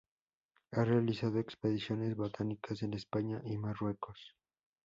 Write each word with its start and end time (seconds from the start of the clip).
Ha 0.71 0.83
realizado 0.83 1.37
expediciones 1.37 2.15
botánicas 2.15 2.81
en 2.81 2.95
España 2.95 3.39
y 3.45 3.59
Marruecos 3.59 4.17